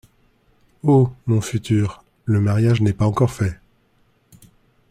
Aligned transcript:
Oh! 0.81 1.11
mon 1.27 1.41
futur! 1.41 2.03
le 2.25 2.41
mariage 2.41 2.81
n’est 2.81 2.91
pas 2.91 3.05
encore 3.05 3.29
fait! 3.31 3.59